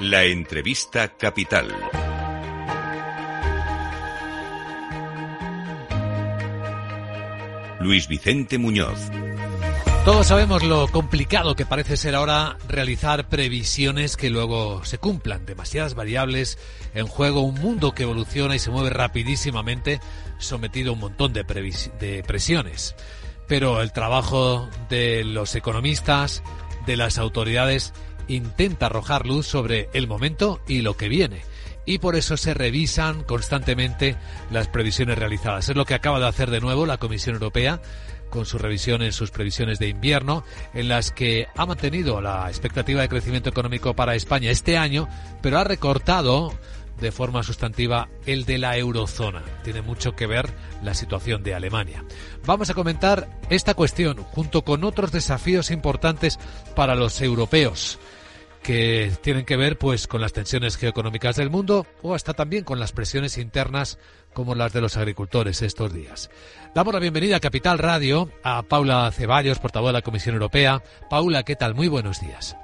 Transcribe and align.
La 0.00 0.24
entrevista 0.24 1.08
capital. 1.16 1.68
Luis 7.80 8.08
Vicente 8.08 8.58
Muñoz. 8.58 8.98
Todos 10.04 10.26
sabemos 10.26 10.62
lo 10.62 10.88
complicado 10.88 11.54
que 11.54 11.64
parece 11.64 11.96
ser 11.96 12.14
ahora 12.14 12.58
realizar 12.68 13.28
previsiones 13.28 14.16
que 14.16 14.30
luego 14.30 14.84
se 14.84 14.98
cumplan. 14.98 15.46
Demasiadas 15.46 15.94
variables 15.94 16.58
en 16.94 17.06
juego, 17.06 17.40
un 17.40 17.54
mundo 17.54 17.92
que 17.92 18.02
evoluciona 18.02 18.56
y 18.56 18.58
se 18.58 18.70
mueve 18.70 18.90
rapidísimamente, 18.90 20.00
sometido 20.38 20.90
a 20.90 20.94
un 20.94 21.00
montón 21.00 21.32
de, 21.32 21.44
presiones. 22.26 22.96
Pero 23.46 23.80
el 23.80 23.92
trabajo 23.92 24.68
de 24.90 25.24
los 25.24 25.54
economistas, 25.54 26.42
de 26.84 26.96
las 26.96 27.16
autoridades, 27.16 27.94
intenta 28.28 28.86
arrojar 28.86 29.26
luz 29.26 29.46
sobre 29.46 29.88
el 29.92 30.06
momento 30.06 30.60
y 30.66 30.82
lo 30.82 30.96
que 30.96 31.08
viene. 31.08 31.42
Y 31.86 31.98
por 31.98 32.16
eso 32.16 32.36
se 32.36 32.54
revisan 32.54 33.24
constantemente 33.24 34.16
las 34.50 34.68
previsiones 34.68 35.18
realizadas. 35.18 35.68
Es 35.68 35.76
lo 35.76 35.84
que 35.84 35.94
acaba 35.94 36.18
de 36.18 36.26
hacer 36.26 36.50
de 36.50 36.60
nuevo 36.60 36.86
la 36.86 36.96
Comisión 36.96 37.34
Europea 37.34 37.82
con 38.30 38.46
su 38.46 38.58
revisión 38.58 39.02
en 39.02 39.12
sus 39.12 39.30
previsiones 39.30 39.78
de 39.78 39.88
invierno, 39.88 40.44
en 40.72 40.88
las 40.88 41.12
que 41.12 41.46
ha 41.54 41.66
mantenido 41.66 42.20
la 42.20 42.48
expectativa 42.48 43.00
de 43.00 43.08
crecimiento 43.08 43.48
económico 43.48 43.94
para 43.94 44.16
España 44.16 44.50
este 44.50 44.76
año, 44.76 45.08
pero 45.40 45.58
ha 45.58 45.64
recortado 45.64 46.52
de 47.00 47.12
forma 47.12 47.44
sustantiva 47.44 48.08
el 48.26 48.44
de 48.44 48.58
la 48.58 48.76
eurozona. 48.76 49.42
Tiene 49.62 49.82
mucho 49.82 50.16
que 50.16 50.26
ver 50.26 50.52
la 50.82 50.94
situación 50.94 51.44
de 51.44 51.54
Alemania. 51.54 52.04
Vamos 52.44 52.70
a 52.70 52.74
comentar 52.74 53.28
esta 53.50 53.74
cuestión 53.74 54.16
junto 54.16 54.62
con 54.62 54.82
otros 54.82 55.12
desafíos 55.12 55.70
importantes 55.70 56.38
para 56.74 56.96
los 56.96 57.20
europeos 57.20 57.98
que 58.64 59.12
tienen 59.20 59.44
que 59.44 59.58
ver 59.58 59.78
pues 59.78 60.08
con 60.08 60.22
las 60.22 60.32
tensiones 60.32 60.78
geoeconómicas 60.78 61.36
del 61.36 61.50
mundo 61.50 61.86
o 62.02 62.14
hasta 62.14 62.32
también 62.32 62.64
con 62.64 62.80
las 62.80 62.92
presiones 62.92 63.36
internas 63.36 63.98
como 64.32 64.54
las 64.54 64.72
de 64.72 64.80
los 64.80 64.96
agricultores 64.96 65.60
estos 65.60 65.92
días. 65.92 66.30
Damos 66.74 66.94
la 66.94 66.98
bienvenida 66.98 67.36
a 67.36 67.40
Capital 67.40 67.78
Radio 67.78 68.30
a 68.42 68.62
Paula 68.62 69.12
Ceballos, 69.12 69.58
portavoz 69.58 69.90
de 69.90 69.92
la 69.92 70.02
Comisión 70.02 70.34
Europea. 70.34 70.82
Paula, 71.10 71.42
¿qué 71.42 71.56
tal? 71.56 71.74
Muy 71.74 71.88
buenos 71.88 72.20
días. 72.20 72.56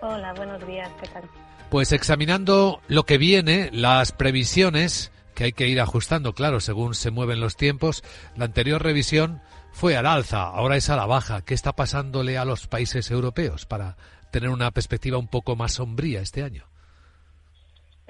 Hola, 0.00 0.32
buenos 0.34 0.64
días, 0.66 0.88
¿qué 1.02 1.08
tal? 1.08 1.24
Pues 1.68 1.90
examinando 1.90 2.80
lo 2.86 3.04
que 3.04 3.18
viene, 3.18 3.70
las 3.72 4.12
previsiones 4.12 5.10
que 5.34 5.44
hay 5.44 5.52
que 5.52 5.66
ir 5.66 5.80
ajustando, 5.80 6.32
claro, 6.32 6.60
según 6.60 6.94
se 6.94 7.10
mueven 7.10 7.40
los 7.40 7.56
tiempos, 7.56 8.04
la 8.36 8.44
anterior 8.44 8.82
revisión 8.82 9.42
fue 9.72 9.96
al 9.96 10.06
alza, 10.06 10.42
ahora 10.42 10.76
es 10.76 10.90
a 10.90 10.96
la 10.96 11.06
baja. 11.06 11.42
¿Qué 11.42 11.54
está 11.54 11.72
pasándole 11.72 12.38
a 12.38 12.44
los 12.44 12.68
países 12.68 13.10
europeos 13.10 13.66
para 13.66 13.96
tener 14.30 14.50
una 14.50 14.70
perspectiva 14.70 15.18
un 15.18 15.28
poco 15.28 15.56
más 15.56 15.72
sombría 15.74 16.20
este 16.20 16.42
año? 16.42 16.64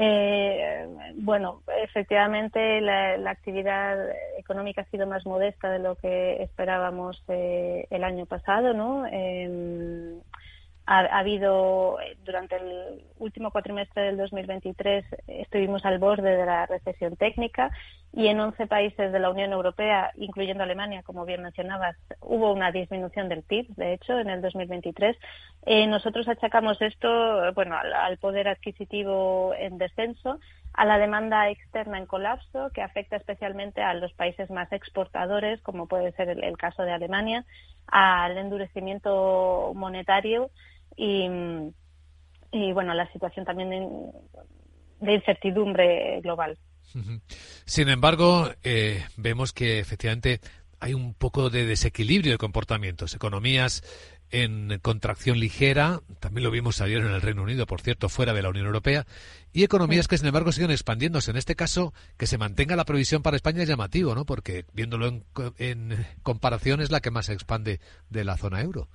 Eh, 0.02 0.86
bueno, 1.16 1.60
efectivamente 1.82 2.80
la, 2.80 3.30
actividad 3.30 3.98
económica 4.38 4.80
ha 4.80 4.90
sido 4.90 5.06
más 5.06 5.26
modesta 5.26 5.70
de 5.70 5.78
lo 5.78 5.96
que 5.96 6.42
esperábamos 6.42 7.22
eh, 7.28 7.86
el 7.90 8.04
año 8.04 8.24
pasado, 8.24 8.72
¿no? 8.72 9.06
Eh, 9.12 10.18
ha, 10.86 11.18
habido, 11.18 11.98
durante 12.24 12.56
el 12.56 13.04
último 13.18 13.50
cuatrimestre 13.50 14.04
del 14.04 14.16
2023, 14.16 15.04
estuvimos 15.28 15.84
al 15.84 15.98
borde 15.98 16.34
de 16.34 16.46
la 16.46 16.66
recesión 16.66 17.16
técnica 17.16 17.70
y 18.12 18.26
en 18.26 18.40
11 18.40 18.66
países 18.66 19.12
de 19.12 19.18
la 19.20 19.30
Unión 19.30 19.52
Europea, 19.52 20.10
incluyendo 20.16 20.64
Alemania, 20.64 21.02
como 21.04 21.24
bien 21.24 21.42
mencionabas, 21.42 21.96
hubo 22.20 22.52
una 22.52 22.72
disminución 22.72 23.28
del 23.28 23.44
PIB, 23.44 23.68
de 23.76 23.94
hecho, 23.94 24.18
en 24.18 24.28
el 24.28 24.42
2023. 24.42 25.16
Eh, 25.66 25.86
nosotros 25.86 26.26
achacamos 26.28 26.80
esto 26.82 27.08
bueno, 27.54 27.76
al, 27.76 28.18
poder 28.18 28.48
adquisitivo 28.48 29.54
en 29.56 29.78
descenso, 29.78 30.40
a 30.72 30.84
la 30.84 30.98
demanda 30.98 31.48
externa 31.50 31.98
en 31.98 32.06
colapso, 32.06 32.70
que 32.74 32.82
afecta 32.82 33.16
especialmente 33.16 33.82
a 33.82 33.94
los 33.94 34.12
países 34.14 34.50
más 34.50 34.72
exportadores, 34.72 35.60
como 35.62 35.86
puede 35.86 36.12
ser 36.12 36.30
el 36.30 36.56
caso 36.56 36.82
de 36.82 36.92
Alemania, 36.92 37.44
al 37.86 38.36
endurecimiento 38.38 39.72
monetario 39.74 40.50
y, 40.96 41.28
y 42.52 42.72
bueno, 42.72 42.94
la 42.94 43.10
situación 43.12 43.44
también 43.44 43.70
de, 45.00 45.14
incertidumbre 45.14 46.20
global. 46.22 46.58
Sin 47.64 47.88
embargo, 47.88 48.50
eh, 48.62 49.04
vemos 49.16 49.52
que 49.52 49.78
efectivamente 49.78 50.40
hay 50.80 50.94
un 50.94 51.14
poco 51.14 51.50
de 51.50 51.66
desequilibrio 51.66 52.32
de 52.32 52.38
comportamientos. 52.38 53.14
Economías 53.14 53.82
en 54.30 54.78
contracción 54.80 55.40
ligera, 55.40 56.00
también 56.20 56.44
lo 56.44 56.50
vimos 56.50 56.80
ayer 56.80 56.98
en 56.98 57.08
el 57.12 57.20
Reino 57.20 57.42
Unido, 57.42 57.66
por 57.66 57.80
cierto, 57.80 58.08
fuera 58.08 58.32
de 58.32 58.42
la 58.42 58.48
Unión 58.48 58.66
Europea, 58.66 59.06
y 59.52 59.64
economías 59.64 60.06
que 60.06 60.16
sin 60.18 60.28
embargo 60.28 60.52
siguen 60.52 60.70
expandiéndose. 60.70 61.32
En 61.32 61.36
este 61.36 61.56
caso, 61.56 61.92
que 62.16 62.28
se 62.28 62.38
mantenga 62.38 62.76
la 62.76 62.84
previsión 62.84 63.22
para 63.22 63.36
España 63.36 63.62
es 63.62 63.68
llamativo, 63.68 64.14
¿no? 64.14 64.24
Porque 64.24 64.64
viéndolo 64.72 65.08
en, 65.08 65.24
en 65.58 66.06
comparación 66.22 66.80
es 66.80 66.90
la 66.90 67.00
que 67.00 67.10
más 67.10 67.26
se 67.26 67.32
expande 67.32 67.80
de 68.08 68.24
la 68.24 68.36
zona 68.36 68.60
euro. 68.60 68.88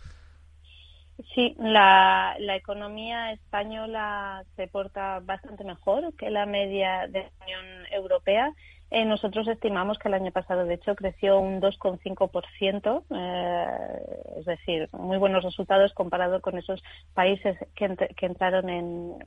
Sí, 1.33 1.55
la, 1.59 2.35
economía 2.55 3.31
española 3.31 4.43
se 4.55 4.67
porta 4.67 5.21
bastante 5.21 5.63
mejor 5.63 6.13
que 6.15 6.29
la 6.29 6.45
media 6.45 7.07
de 7.07 7.23
la 7.23 7.45
Unión 7.45 7.65
Europea. 7.91 8.53
Eh, 8.91 9.05
nosotros 9.05 9.47
estimamos 9.47 9.97
que 9.97 10.09
el 10.09 10.13
año 10.13 10.31
pasado, 10.31 10.65
de 10.65 10.75
hecho, 10.75 10.95
creció 10.95 11.39
un 11.39 11.61
2,5%, 11.61 13.03
eh, 13.09 14.39
es 14.39 14.45
decir, 14.45 14.89
muy 14.91 15.17
buenos 15.17 15.43
resultados 15.43 15.93
comparado 15.93 16.41
con 16.41 16.57
esos 16.57 16.83
países 17.13 17.57
que, 17.75 17.85
entraron 18.21 18.69
en, 18.69 19.17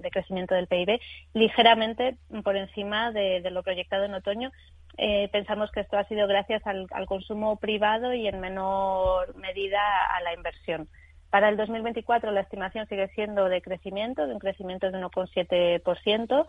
de 0.00 0.10
crecimiento 0.10 0.54
del 0.54 0.66
PIB, 0.66 1.00
ligeramente 1.34 2.16
por 2.42 2.56
encima 2.56 3.12
de, 3.12 3.48
lo 3.50 3.62
proyectado 3.62 4.04
en 4.04 4.14
otoño. 4.14 4.50
Eh, 4.98 5.28
pensamos 5.32 5.70
que 5.70 5.80
esto 5.80 5.96
ha 5.96 6.04
sido 6.04 6.26
gracias 6.26 6.62
al, 6.66 6.88
consumo 7.06 7.56
privado 7.56 8.12
y 8.12 8.26
en 8.26 8.40
menor 8.40 9.34
medida 9.36 9.80
a 10.06 10.20
la 10.22 10.34
inversión. 10.34 10.88
Para 11.32 11.48
el 11.48 11.56
2024 11.56 12.30
la 12.30 12.42
estimación 12.42 12.86
sigue 12.88 13.08
siendo 13.14 13.48
de 13.48 13.62
crecimiento, 13.62 14.26
de 14.26 14.34
un 14.34 14.38
crecimiento 14.38 14.90
de 14.90 14.98
1,7%, 14.98 16.46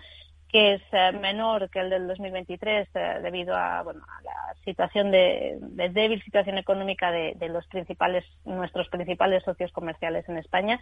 que 0.49 0.73
es 0.73 0.81
eh, 0.91 1.13
menor 1.13 1.69
que 1.69 1.79
el 1.79 1.89
del 1.89 2.05
2023 2.05 2.89
eh, 2.93 3.19
debido 3.23 3.55
a, 3.55 3.81
bueno, 3.83 4.01
a 4.05 4.21
la 4.23 4.55
situación 4.65 5.09
de, 5.09 5.57
débil 5.89 6.21
situación 6.21 6.57
económica 6.57 7.11
de, 7.11 7.33
los 7.47 7.65
principales 7.67 8.25
nuestros 8.43 8.89
principales 8.89 9.41
socios 9.45 9.71
comerciales 9.71 10.27
en 10.27 10.37
España 10.37 10.81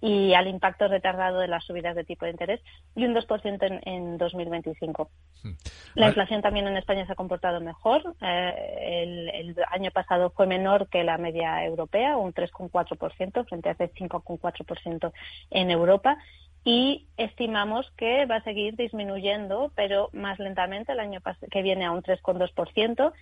y 0.00 0.34
al 0.34 0.48
impacto 0.48 0.88
retardado 0.88 1.40
de 1.40 1.48
las 1.48 1.64
subidas 1.64 1.94
de 1.94 2.04
tipo 2.04 2.24
de 2.24 2.30
interés 2.30 2.60
y 2.94 3.04
un 3.04 3.14
2% 3.14 3.62
en, 3.62 3.80
en 3.84 4.18
2025. 4.18 5.10
Hmm. 5.42 5.52
La 5.94 6.08
inflación 6.08 6.40
también 6.40 6.66
en 6.66 6.76
España 6.76 7.04
se 7.06 7.12
ha 7.12 7.16
comportado 7.16 7.60
mejor. 7.60 8.14
Eh, 8.20 9.02
el, 9.02 9.28
el, 9.28 9.56
año 9.70 9.90
pasado 9.90 10.30
fue 10.30 10.46
menor 10.46 10.88
que 10.88 11.04
la 11.04 11.18
media 11.18 11.64
europea, 11.64 12.16
un 12.16 12.32
3,4% 12.32 13.46
frente 13.46 13.68
a 13.68 13.72
ese 13.72 13.92
5,4% 13.92 15.12
en 15.50 15.70
Europa. 15.70 16.16
Y 16.62 17.06
estimamos 17.16 17.90
que 17.96 18.26
va 18.26 18.36
a 18.36 18.44
seguir 18.44 18.76
disminuyendo, 18.76 19.72
pero 19.74 20.10
más 20.12 20.38
lentamente 20.38 20.92
el 20.92 21.00
año 21.00 21.20
que 21.50 21.62
viene 21.62 21.86
a 21.86 21.90
un 21.90 22.02
3,2%, 22.02 23.12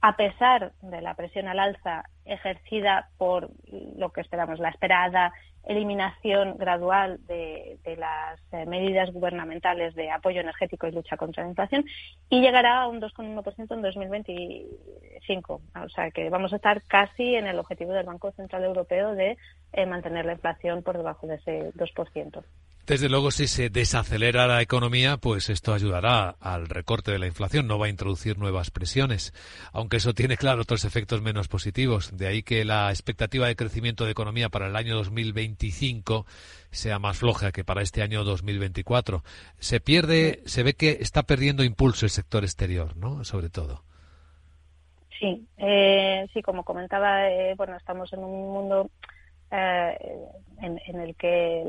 a 0.00 0.16
pesar 0.16 0.72
de 0.82 1.00
la 1.00 1.14
presión 1.14 1.48
al 1.48 1.58
alza 1.58 2.04
ejercida 2.24 3.08
por 3.16 3.50
lo 3.96 4.10
que 4.10 4.20
esperamos, 4.20 4.58
la 4.58 4.68
esperada 4.68 5.32
eliminación 5.68 6.56
gradual 6.56 7.20
de, 7.26 7.78
las 7.98 8.40
eh, 8.52 8.66
medidas 8.66 9.12
gubernamentales 9.12 9.94
de 9.94 10.10
apoyo 10.10 10.40
energético 10.40 10.86
y 10.86 10.92
lucha 10.92 11.16
contra 11.16 11.44
la 11.44 11.50
inflación 11.50 11.84
y 12.30 12.40
llegará 12.40 12.82
a 12.82 12.88
un 12.88 13.00
2,1% 13.00 13.74
en 13.74 13.82
2025. 13.82 15.60
O 15.84 15.88
sea 15.90 16.10
que 16.10 16.30
vamos 16.30 16.52
a 16.52 16.56
estar 16.56 16.82
casi 16.82 17.36
en 17.36 17.46
el 17.46 17.58
objetivo 17.58 17.92
del 17.92 18.06
Banco 18.06 18.32
Central 18.32 18.64
Europeo 18.64 19.14
de 19.14 19.36
eh, 19.72 19.86
mantener 19.86 20.24
la 20.24 20.32
inflación 20.32 20.82
por 20.82 20.96
debajo 20.96 21.26
de 21.26 21.36
ese 21.36 21.72
2%. 21.74 22.42
Desde 22.88 23.10
luego, 23.10 23.30
si 23.30 23.48
se 23.48 23.68
desacelera 23.68 24.46
la 24.46 24.62
economía, 24.62 25.18
pues 25.18 25.50
esto 25.50 25.74
ayudará 25.74 26.36
al 26.40 26.70
recorte 26.70 27.12
de 27.12 27.18
la 27.18 27.26
inflación, 27.26 27.66
no 27.66 27.78
va 27.78 27.84
a 27.84 27.90
introducir 27.90 28.38
nuevas 28.38 28.70
presiones, 28.70 29.34
aunque 29.74 29.98
eso 29.98 30.14
tiene, 30.14 30.38
claro, 30.38 30.62
otros 30.62 30.86
efectos 30.86 31.20
menos 31.20 31.48
positivos. 31.48 32.16
De 32.16 32.26
ahí 32.26 32.42
que 32.42 32.64
la 32.64 32.88
expectativa 32.88 33.46
de 33.46 33.56
crecimiento 33.56 34.06
de 34.06 34.12
economía 34.12 34.48
para 34.48 34.68
el 34.68 34.74
año 34.74 34.96
2025 34.96 36.24
sea 36.70 36.98
más 36.98 37.18
floja 37.18 37.52
que 37.52 37.62
para 37.62 37.82
este 37.82 38.00
año 38.00 38.24
2024. 38.24 39.22
Se 39.58 39.80
pierde, 39.80 40.40
se 40.46 40.62
ve 40.62 40.72
que 40.72 40.96
está 41.02 41.24
perdiendo 41.24 41.64
impulso 41.64 42.06
el 42.06 42.10
sector 42.10 42.42
exterior, 42.42 42.96
¿no? 42.96 43.22
Sobre 43.22 43.50
todo. 43.50 43.84
Sí, 45.20 45.46
eh, 45.58 46.26
sí, 46.32 46.40
como 46.40 46.64
comentaba, 46.64 47.28
eh, 47.28 47.54
bueno, 47.54 47.76
estamos 47.76 48.10
en 48.14 48.20
un 48.20 48.50
mundo 48.50 48.90
eh, 49.50 49.98
en, 50.60 51.00
el 51.00 51.14
que 51.16 51.64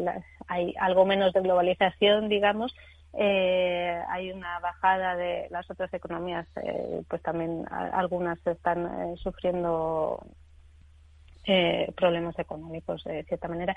hay 0.48 0.74
algo 0.80 1.06
menos 1.06 1.34
de 1.34 1.42
globalización, 1.42 2.28
digamos, 2.30 2.76
eh, 3.14 4.02
hay 4.10 4.32
una 4.32 4.60
bajada 4.60 5.16
de 5.16 5.48
las 5.50 5.70
otras 5.70 5.94
economías, 5.94 6.48
eh, 6.64 7.02
pues 7.08 7.22
también 7.22 7.66
algunas 7.72 8.46
están 8.46 9.18
sufriendo 9.18 10.26
problemas 11.96 12.38
económicos 12.38 13.04
de 13.06 13.24
cierta 13.24 13.48
manera. 13.48 13.76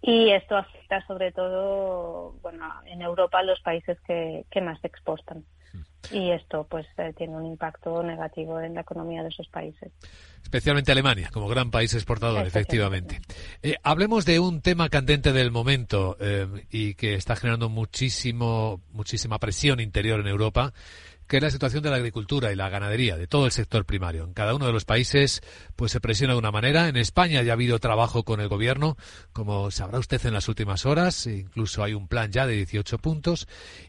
Y 0.00 0.30
esto 0.30 0.56
afecta 0.56 1.04
sobre 1.06 1.32
todo, 1.32 2.34
bueno, 2.42 2.66
en 2.86 3.02
Europa 3.02 3.42
los 3.42 3.60
países 3.60 3.98
que, 4.06 4.44
que 4.50 4.60
más 4.60 4.82
exportan 4.84 5.44
y 6.10 6.30
esto 6.30 6.66
pues 6.68 6.86
eh, 6.96 7.12
tiene 7.16 7.36
un 7.36 7.46
impacto 7.46 8.02
negativo 8.02 8.60
en 8.60 8.74
la 8.74 8.80
economía 8.80 9.22
de 9.22 9.28
esos 9.28 9.48
países. 9.48 9.92
Especialmente 10.42 10.92
Alemania, 10.92 11.28
como 11.32 11.48
gran 11.48 11.70
país 11.70 11.92
exportador, 11.94 12.46
efectivamente. 12.46 13.20
Eh, 13.62 13.74
hablemos 13.82 14.24
de 14.24 14.38
un 14.38 14.62
tema 14.62 14.88
candente 14.88 15.32
del 15.32 15.50
momento 15.50 16.16
eh, 16.20 16.46
y 16.70 16.94
que 16.94 17.14
está 17.14 17.36
generando 17.36 17.68
muchísimo, 17.68 18.80
muchísima 18.92 19.38
presión 19.38 19.80
interior 19.80 20.20
en 20.20 20.28
Europa, 20.28 20.72
que 21.28 21.36
es 21.36 21.42
la 21.42 21.50
situación 21.50 21.82
de 21.82 21.90
la 21.90 21.96
agricultura 21.96 22.50
y 22.50 22.56
la 22.56 22.70
ganadería, 22.70 23.16
de 23.16 23.26
todo 23.26 23.44
el 23.46 23.52
sector 23.52 23.84
primario. 23.84 24.24
En 24.24 24.32
cada 24.32 24.54
uno 24.54 24.66
de 24.66 24.72
los 24.72 24.84
países 24.84 25.42
pues 25.76 25.92
se 25.92 26.00
presiona 26.00 26.32
de 26.32 26.38
una 26.38 26.50
manera. 26.50 26.88
En 26.88 26.96
España 26.96 27.42
ya 27.42 27.52
ha 27.52 27.54
habido 27.54 27.78
trabajo 27.78 28.24
con 28.24 28.40
el 28.40 28.48
gobierno, 28.48 28.96
como 29.32 29.70
sabrá 29.70 29.98
usted 29.98 30.24
en 30.26 30.32
las 30.32 30.48
últimas 30.48 30.86
horas, 30.86 31.26
e 31.26 31.36
incluso 31.36 31.84
hay 31.84 31.94
un 31.94 32.08
plan 32.08 32.32
ya 32.32 32.46
de 32.46 32.56
18 32.56 32.98
puntos 32.98 33.46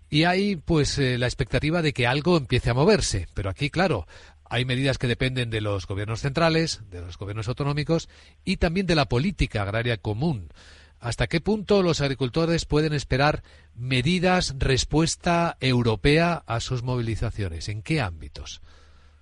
y 0.10 0.26
hay 0.26 0.58
pues 0.58 1.00
eh, 1.00 1.18
la 1.18 1.28
expectativa 1.28 1.82
de 1.82 1.94
que 1.94 2.08
algo 2.08 2.38
empiece 2.38 2.70
a 2.70 2.74
moverse. 2.74 3.28
Pero 3.34 3.50
aquí, 3.50 3.70
claro, 3.70 4.06
hay 4.50 4.66
medidas 4.66 4.98
que 4.98 5.08
dependen 5.08 5.50
de 5.50 5.62
los 5.62 5.88
gobiernos 5.88 6.22
centrales, 6.22 6.82
de 6.90 7.02
los 7.02 7.18
gobiernos 7.18 7.48
autonómicos 7.48 8.10
y 8.44 8.58
también 8.58 8.86
de 8.86 8.96
la 8.96 9.08
política 9.08 9.62
agraria 9.62 9.98
común. 9.98 10.50
¿Hasta 11.00 11.28
qué 11.28 11.40
punto 11.40 11.82
los 11.82 12.02
agricultores 12.02 12.66
pueden 12.66 12.94
esperar 12.94 13.42
medidas, 13.76 14.56
respuesta 14.60 15.56
europea 15.62 16.44
a 16.46 16.60
sus 16.60 16.84
movilizaciones? 16.84 17.70
¿En 17.70 17.82
qué 17.82 18.02
ámbitos? 18.02 18.62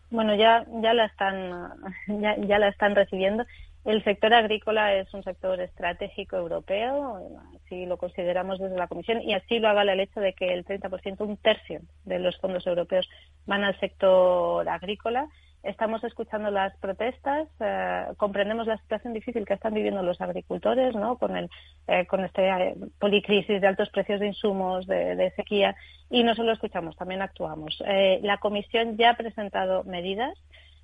Bueno, 0.10 0.36
ya, 0.36 0.66
ya, 0.82 0.94
la, 0.94 1.06
están, 1.06 1.72
ya, 2.48 2.60
la 2.60 2.70
están 2.70 2.96
recibiendo. 2.96 3.46
El 3.86 4.04
sector 4.04 4.34
agrícola 4.34 4.96
es 4.96 5.14
un 5.14 5.24
sector 5.24 5.62
estratégico 5.62 6.36
europeo, 6.36 7.40
así 7.56 7.86
lo 7.86 7.98
consideramos 7.98 8.60
desde 8.60 8.76
la 8.76 8.88
Comisión, 8.88 9.22
y 9.22 9.34
así 9.34 9.60
lo 9.60 9.70
haga 9.70 9.84
el 9.84 10.00
hecho 10.00 10.20
de 10.20 10.34
que 10.34 10.54
el 10.54 10.66
30%, 10.66 11.22
un 11.22 11.38
tercio 11.38 11.82
de 12.04 12.20
los 12.20 12.38
fondos 12.38 12.68
europeos 12.68 13.08
van 13.46 13.64
al 13.64 13.80
sector 13.80 14.68
agrícola 14.68 15.28
estamos 15.64 16.04
escuchando 16.04 16.52
las 16.52 16.76
protestas, 16.78 17.48
eh, 17.60 18.06
comprendemos 18.18 18.68
la 18.68 18.78
situación 18.78 19.14
difícil 19.14 19.46
que 19.46 19.54
están 19.54 19.74
viviendo 19.74 20.02
los 20.04 20.20
agricultores, 20.22 20.96
¿no? 20.96 21.18
Con 21.18 21.36
el, 21.36 21.50
eh, 21.88 22.06
con 22.06 22.24
este 22.24 22.48
eh, 22.48 22.76
policrisis 23.00 23.62
de 23.62 23.68
altos 23.68 23.90
precios 23.90 24.20
de 24.20 24.28
insumos, 24.28 24.86
de, 24.88 25.32
sequía, 25.36 25.76
y 26.10 26.24
no 26.24 26.36
solo 26.36 26.54
escuchamos, 26.54 26.96
también 26.96 27.22
actuamos. 27.22 27.84
la 28.22 28.38
Comisión 28.38 28.98
ya 28.98 29.12
ha 29.12 29.18
presentado 29.18 29.84
medidas. 29.84 30.38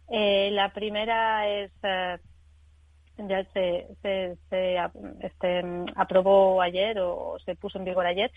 la 0.10 0.70
primera 0.74 1.48
es 1.48 1.72
ya 3.16 3.46
se, 3.54 3.88
se, 4.02 4.38
este, 5.22 5.62
aprobó 5.96 6.62
ayer 6.62 7.00
o 7.00 7.38
se 7.46 7.56
puso 7.56 7.78
en 7.78 7.86
vigor 7.86 8.06
ayer. 8.06 8.32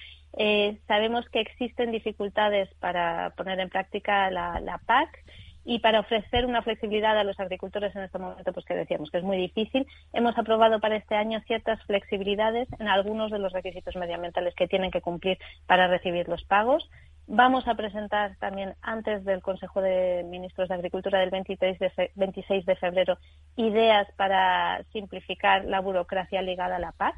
sabemos 0.86 1.28
que 1.30 1.40
existen 1.40 1.90
dificultades 1.90 2.72
para 2.78 3.30
poner 3.30 3.58
en 3.58 3.70
práctica 3.70 4.30
la 4.30 4.80
PAC 4.86 5.24
y 5.66 5.80
para 5.80 5.98
ofrecer 5.98 6.46
una 6.46 6.62
flexibilidad 6.62 7.18
a 7.18 7.24
los 7.24 7.38
agricultores 7.40 7.94
en 7.96 8.04
este 8.04 8.20
momento, 8.20 8.52
pues 8.52 8.64
que 8.64 8.74
decíamos 8.74 9.10
que 9.10 9.18
es 9.18 9.24
muy 9.24 9.36
difícil, 9.36 9.84
hemos 10.12 10.38
aprobado 10.38 10.78
para 10.78 10.94
este 10.94 11.16
año 11.16 11.40
ciertas 11.40 11.82
flexibilidades 11.86 12.68
en 12.78 12.86
algunos 12.86 13.32
de 13.32 13.40
los 13.40 13.52
requisitos 13.52 13.96
medioambientales 13.96 14.54
que 14.54 14.68
tienen 14.68 14.92
que 14.92 15.00
cumplir 15.00 15.38
para 15.66 15.88
recibir 15.88 16.28
los 16.28 16.44
pagos. 16.44 16.88
Vamos 17.26 17.66
a 17.66 17.74
presentar 17.74 18.36
también 18.38 18.74
antes 18.80 19.24
del 19.24 19.42
Consejo 19.42 19.82
de 19.82 20.24
Ministros 20.30 20.68
de 20.68 20.76
Agricultura 20.76 21.18
del 21.18 21.30
23 21.30 21.80
de 21.80 22.12
26 22.14 22.64
de 22.64 22.76
febrero 22.76 23.18
ideas 23.56 24.06
para 24.16 24.84
simplificar 24.92 25.64
la 25.64 25.80
burocracia 25.80 26.42
ligada 26.42 26.76
a 26.76 26.80
la 26.80 26.92
PAC 26.92 27.16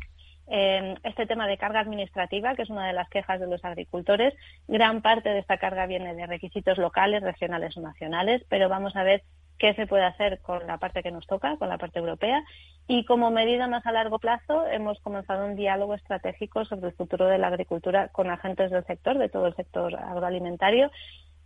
este 0.51 1.27
tema 1.27 1.47
de 1.47 1.59
carga 1.59 1.81
administrativa, 1.81 2.55
que 2.55 2.63
es 2.63 2.71
una 2.71 2.87
de 2.87 2.93
las 2.93 3.09
quejas 3.09 3.41
de 3.41 3.47
los 3.47 3.65
agricultores. 3.65 4.35
Gran 4.67 5.03
parte 5.03 5.29
de 5.29 5.41
esta 5.41 5.59
carga 5.59 5.87
viene 5.87 6.15
de 6.15 6.27
requisitos 6.27 6.79
locales, 6.79 7.23
regionales 7.23 7.77
o 7.77 7.81
nacionales, 7.81 8.45
pero 8.49 8.69
vamos 8.69 8.97
a 8.97 9.03
ver 9.03 9.23
qué 9.59 9.75
se 9.75 9.87
puede 9.87 10.05
hacer 10.05 10.41
con 10.41 10.67
la 10.67 10.79
parte 10.79 11.03
que 11.03 11.11
nos 11.11 11.27
toca, 11.27 11.57
con 11.57 11.69
la 11.69 11.79
parte 11.79 11.99
europea. 11.99 12.43
Y 12.87 13.05
como 13.05 13.31
medida 13.31 13.67
más 13.67 13.85
a 13.87 13.93
largo 13.93 14.19
plazo, 14.19 14.67
hemos 14.67 14.99
comenzado 15.01 15.45
un 15.45 15.57
diálogo 15.57 15.95
estratégico 15.95 16.65
sobre 16.65 16.89
el 16.89 16.95
futuro 16.95 17.27
de 17.27 17.39
la 17.39 17.49
agricultura 17.49 18.09
con 18.09 18.31
agentes 18.31 18.71
del 18.71 18.85
sector, 18.85 19.19
de 19.19 19.29
todo 19.29 19.47
el 19.47 19.57
sector 19.57 19.95
agroalimentario, 19.97 20.91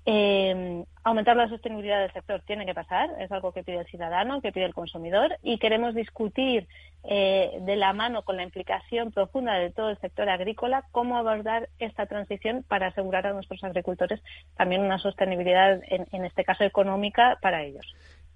eh, 0.04 0.84
aumentar 1.04 1.36
la 1.36 1.48
sostenibilidad 1.48 2.00
del 2.00 2.12
sector 2.12 2.42
tiene 2.46 2.66
que 2.66 2.74
pasar, 2.74 3.10
es 3.20 3.30
algo 3.30 3.52
que 3.52 3.62
pide 3.62 3.78
el 3.78 3.86
ciudadano, 3.86 4.40
que 4.40 4.52
pide 4.52 4.64
el 4.64 4.74
consumidor 4.74 5.36
y 5.42 5.58
queremos 5.58 5.94
discutir 5.94 6.66
eh, 7.04 7.58
de 7.60 7.76
la 7.76 7.92
mano 7.92 8.22
con 8.22 8.36
la 8.36 8.42
implicación 8.42 9.12
profunda 9.12 9.54
de 9.54 9.70
todo 9.70 9.90
el 9.90 9.98
sector 9.98 10.28
agrícola 10.28 10.84
cómo 10.90 11.16
abordar 11.16 11.68
esta 11.78 12.06
transición 12.06 12.64
para 12.66 12.88
asegurar 12.88 13.26
a 13.26 13.32
nuestros 13.32 13.62
agricultores 13.64 14.20
también 14.56 14.82
una 14.82 14.98
sostenibilidad, 14.98 15.80
en, 15.86 16.06
en 16.12 16.24
este 16.24 16.44
caso 16.44 16.64
económica, 16.64 17.38
para 17.40 17.62
ellos. 17.62 17.86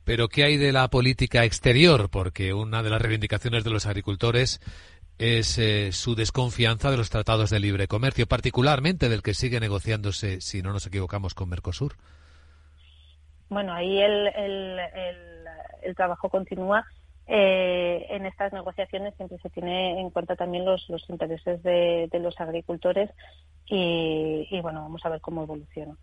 Pero 0.07 0.29
¿qué 0.29 0.45
hay 0.45 0.57
de 0.57 0.71
la 0.71 0.87
política 0.87 1.45
exterior? 1.45 2.11
Porque 2.11 2.55
una 2.55 2.85
de 2.85 2.91
las 2.91 3.03
reivindicaciones 3.03 3.65
de 3.65 3.71
los 3.71 3.87
agricultores 3.87 4.61
es 5.19 5.59
eh, 5.59 5.93
su 5.93 6.15
desconfianza 6.15 6.91
de 6.91 6.97
los 6.97 7.11
tratados 7.11 7.51
de 7.51 7.61
libre 7.61 7.89
comercio, 7.89 8.27
particularmente 8.27 9.09
del 9.09 9.23
que 9.23 9.35
sigue 9.35 9.61
negociándose, 9.61 10.41
si 10.41 10.63
no 10.63 10.73
nos 10.73 10.87
equivocamos, 10.87 11.35
con 11.35 11.49
Mercosur. 11.49 11.95
Bueno, 13.49 13.73
ahí 13.73 14.01
el, 14.01 14.27
el, 14.29 14.79
el, 15.83 15.95
trabajo 15.95 16.29
continúa. 16.29 16.85
Eh, 17.29 18.07
en 18.11 18.27
estas 18.27 18.53
negociaciones 18.53 19.15
siempre 19.17 19.39
se 19.39 19.51
tiene 19.51 20.01
en 20.01 20.11
cuenta 20.11 20.37
también 20.37 20.65
los, 20.65 20.89
los 20.89 21.09
intereses 21.09 21.62
de, 21.62 22.09
de 22.11 22.21
los 22.21 22.39
agricultores 22.41 23.11
y, 23.67 24.47
y, 24.51 24.61
bueno, 24.61 24.83
vamos 24.83 25.05
a 25.05 25.09
ver 25.09 25.21
cómo 25.21 25.43
evoluciona. 25.43 25.97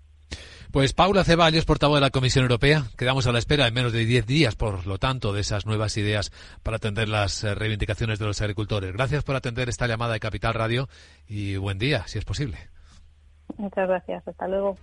Pues 0.73 0.91
Paula 0.91 1.23
Ceballos, 1.23 1.65
portavoz 1.65 1.97
de 1.97 2.01
la 2.01 2.09
Comisión 2.09 2.41
Europea, 2.41 2.85
quedamos 2.97 3.27
a 3.27 3.31
la 3.31 3.37
espera 3.37 3.67
en 3.67 3.75
menos 3.75 3.93
de 3.93 4.05
diez 4.05 4.25
días, 4.25 4.55
por 4.55 4.87
lo 4.87 4.97
tanto, 4.97 5.31
de 5.31 5.41
esas 5.41 5.67
nuevas 5.67 5.95
ideas 5.97 6.31
para 6.63 6.77
atender 6.77 7.09
las 7.09 7.43
eh, 7.43 7.53
reivindicaciones 7.53 8.17
de 8.17 8.25
los 8.25 8.41
agricultores. 8.41 8.91
Gracias 8.91 9.23
por 9.23 9.35
atender 9.35 9.69
esta 9.69 9.85
llamada 9.85 10.13
de 10.13 10.19
Capital 10.19 10.55
Radio 10.55 10.89
y 11.27 11.57
buen 11.57 11.77
día, 11.77 12.07
si 12.07 12.17
es 12.17 12.25
posible. 12.25 12.57
Muchas 13.55 13.87
gracias. 13.87 14.27
Hasta 14.27 14.47
luego. 14.47 14.75